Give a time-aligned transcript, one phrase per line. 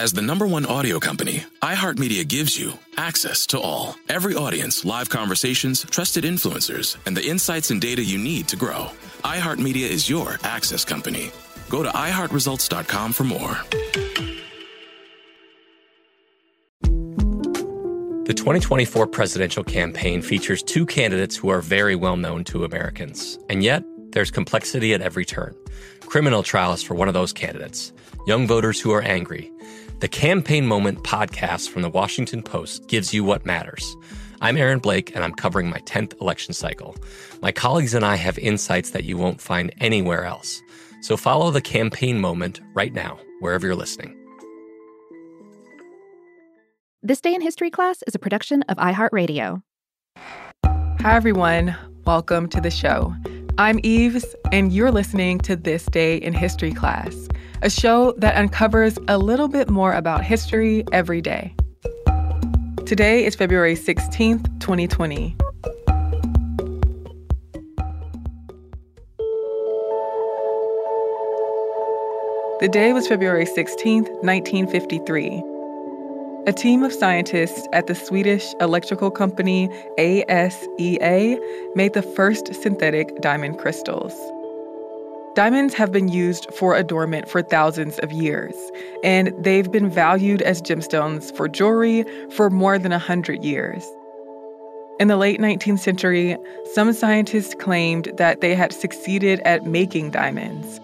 [0.00, 3.96] As the number one audio company, iHeartMedia gives you access to all.
[4.08, 8.92] Every audience, live conversations, trusted influencers, and the insights and data you need to grow.
[9.24, 11.30] iHeartMedia is your access company.
[11.68, 13.58] Go to iHeartResults.com for more.
[18.24, 23.38] The 2024 presidential campaign features two candidates who are very well known to Americans.
[23.50, 25.54] And yet, there's complexity at every turn.
[26.06, 27.92] Criminal trials for one of those candidates,
[28.26, 29.52] young voters who are angry.
[30.00, 33.94] The Campaign Moment podcast from the Washington Post gives you what matters.
[34.40, 36.96] I'm Aaron Blake, and I'm covering my 10th election cycle.
[37.42, 40.62] My colleagues and I have insights that you won't find anywhere else.
[41.02, 44.16] So follow the Campaign Moment right now, wherever you're listening.
[47.02, 49.62] This Day in History class is a production of iHeartRadio.
[50.16, 51.76] Hi, everyone.
[52.06, 53.14] Welcome to the show.
[53.58, 57.28] I'm Eves, and you're listening to This Day in History class,
[57.62, 61.54] a show that uncovers a little bit more about history every day.
[62.86, 65.36] Today is February 16th, 2020.
[72.60, 75.42] The day was February 16th, 1953.
[76.46, 79.68] A team of scientists at the Swedish electrical company
[79.98, 81.38] ASEA
[81.74, 84.14] made the first synthetic diamond crystals.
[85.34, 88.54] Diamonds have been used for adornment for thousands of years,
[89.04, 93.88] and they've been valued as gemstones for jewelry for more than 100 years.
[94.98, 96.36] In the late 19th century,
[96.74, 100.80] some scientists claimed that they had succeeded at making diamonds.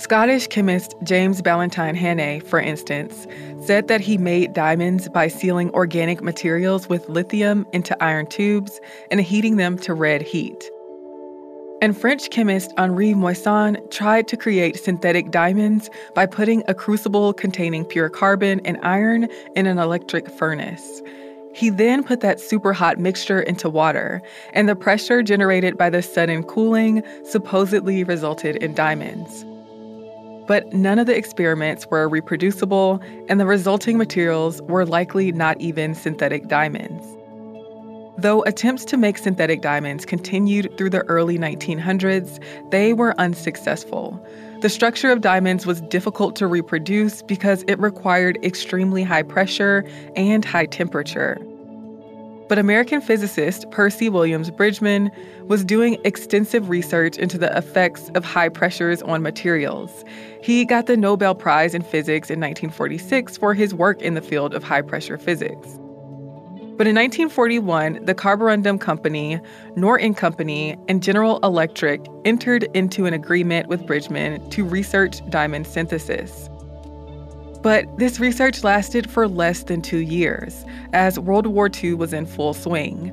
[0.00, 3.26] Scottish chemist James Ballantyne Hannay, for instance,
[3.64, 9.20] said that he made diamonds by sealing organic materials with lithium into iron tubes and
[9.20, 10.70] heating them to red heat.
[11.86, 17.84] And French chemist Henri Moissan tried to create synthetic diamonds by putting a crucible containing
[17.84, 21.00] pure carbon and iron in an electric furnace.
[21.54, 24.20] He then put that super hot mixture into water,
[24.52, 29.44] and the pressure generated by the sudden cooling supposedly resulted in diamonds.
[30.48, 35.94] But none of the experiments were reproducible, and the resulting materials were likely not even
[35.94, 37.15] synthetic diamonds.
[38.18, 44.24] Though attempts to make synthetic diamonds continued through the early 1900s, they were unsuccessful.
[44.62, 49.84] The structure of diamonds was difficult to reproduce because it required extremely high pressure
[50.16, 51.38] and high temperature.
[52.48, 55.10] But American physicist Percy Williams Bridgman
[55.42, 60.04] was doing extensive research into the effects of high pressures on materials.
[60.42, 64.54] He got the Nobel Prize in Physics in 1946 for his work in the field
[64.54, 65.78] of high pressure physics.
[66.76, 69.40] But in 1941, the Carborundum Company,
[69.76, 76.50] Norton Company, and General Electric entered into an agreement with Bridgman to research diamond synthesis.
[77.62, 82.26] But this research lasted for less than two years, as World War II was in
[82.26, 83.10] full swing.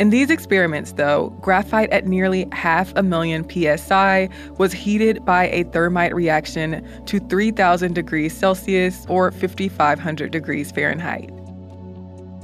[0.00, 5.62] In these experiments, though, graphite at nearly half a million psi was heated by a
[5.62, 11.30] thermite reaction to 3,000 degrees Celsius or 5,500 degrees Fahrenheit.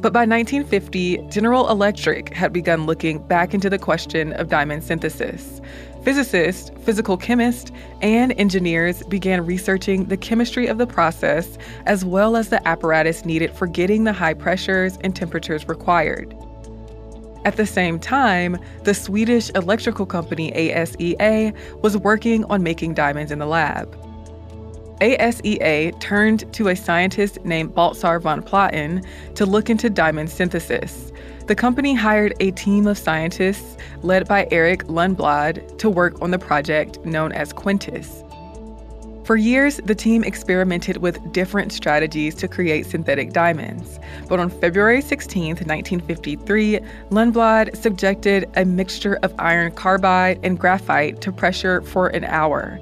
[0.04, 5.62] But by 1950, General Electric had begun looking back into the question of diamond synthesis.
[6.02, 7.72] Physicists, physical chemists,
[8.02, 11.56] and engineers began researching the chemistry of the process
[11.86, 16.36] as well as the apparatus needed for getting the high pressures and temperatures required.
[17.46, 23.38] At the same time, the Swedish electrical company ASEA was working on making diamonds in
[23.38, 23.96] the lab.
[25.00, 29.04] ASEA turned to a scientist named Baltzar von Platen
[29.34, 31.12] to look into diamond synthesis.
[31.46, 36.38] The company hired a team of scientists led by Erik Lundblad to work on the
[36.38, 38.24] project known as Quintus.
[39.24, 43.98] For years, the team experimented with different strategies to create synthetic diamonds.
[44.28, 51.32] But on February 16, 1953, Lundblad subjected a mixture of iron carbide and graphite to
[51.32, 52.78] pressure for an hour.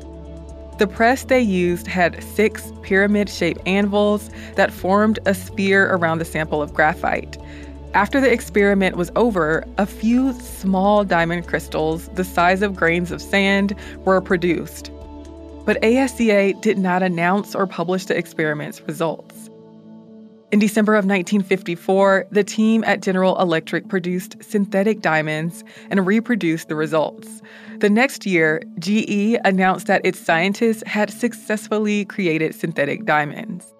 [0.82, 6.25] The press they used had six pyramid shaped anvils that formed a sphere around the
[6.25, 7.38] sample of graphite.
[7.94, 13.23] After the experiment was over, a few small diamond crystals the size of grains of
[13.23, 14.90] sand were produced.
[15.64, 19.50] But ASEA did not announce or publish the experiment's results.
[20.52, 26.76] In December of 1954, the team at General Electric produced synthetic diamonds and reproduced the
[26.76, 27.40] results.
[27.78, 33.72] The next year, GE announced that its scientists had successfully created synthetic diamonds.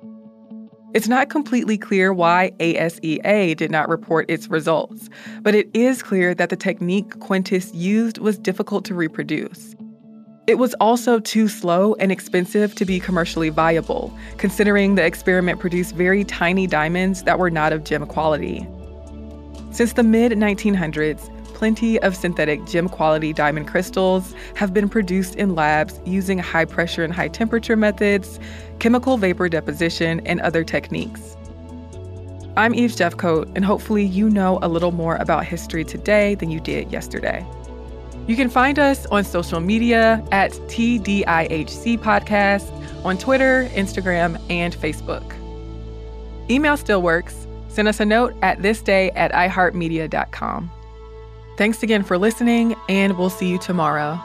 [0.95, 5.11] It's not completely clear why ASEA did not report its results,
[5.43, 9.75] but it is clear that the technique Quintus used was difficult to reproduce.
[10.49, 15.95] It was also too slow and expensive to be commercially viable, considering the experiment produced
[15.95, 18.67] very tiny diamonds that were not of gem quality.
[19.71, 25.55] Since the mid 1900s, plenty of synthetic gem quality diamond crystals have been produced in
[25.55, 28.41] labs using high pressure and high temperature methods,
[28.81, 31.37] chemical vapor deposition, and other techniques.
[32.57, 36.59] I'm Eves Jeffcoat, and hopefully, you know a little more about history today than you
[36.59, 37.47] did yesterday.
[38.27, 42.71] You can find us on social media at TDIHC Podcast
[43.05, 45.35] on Twitter, Instagram, and Facebook.
[46.49, 47.47] Email still works.
[47.69, 50.71] Send us a note at thisday at iheartmedia.com.
[51.57, 54.21] Thanks again for listening, and we'll see you tomorrow.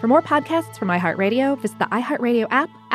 [0.00, 2.70] For more podcasts from iHeartRadio, visit the iHeartRadio app,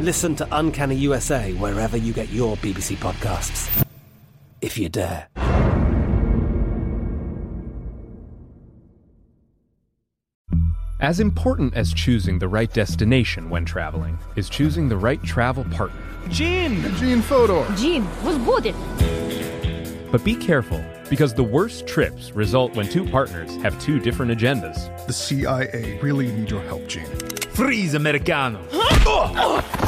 [0.00, 3.84] Listen to Uncanny USA wherever you get your BBC podcasts.
[4.60, 5.26] If you dare.
[11.00, 16.00] As important as choosing the right destination when traveling is choosing the right travel partner.
[16.28, 16.80] Gene!
[16.96, 17.66] Gene Fodor!
[17.76, 18.74] Gene, was good.
[20.12, 25.06] But be careful, because the worst trips result when two partners have two different agendas.
[25.06, 27.06] The CIA really need your help, Gene.
[27.50, 28.64] Freeze, Americano!
[28.70, 28.88] Huh?
[29.10, 29.87] Oh!